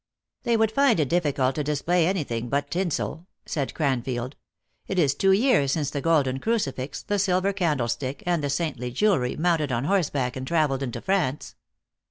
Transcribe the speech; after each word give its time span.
"They 0.45 0.57
would 0.57 0.71
find 0.71 0.99
it 0.99 1.09
difficult 1.09 1.53
to 1.53 1.63
display 1.63 2.07
any 2.07 2.23
thing 2.23 2.49
but 2.49 2.71
tinsel," 2.71 3.27
said 3.45 3.75
Cranfield." 3.75 4.35
It 4.87 4.97
is 4.97 5.13
two 5.13 5.31
years 5.31 5.73
since 5.73 5.91
the 5.91 6.01
golden 6.01 6.39
crucifix, 6.39 7.03
the 7.03 7.19
silver 7.19 7.53
candlestick, 7.53 8.23
arid 8.25 8.41
the 8.41 8.49
saintly 8.49 8.89
jewelry, 8.89 9.35
mounted 9.35 9.71
on 9.71 9.83
horseback 9.83 10.35
and 10.35 10.47
traveled 10.47 10.81
into 10.81 11.01
France." 11.01 11.53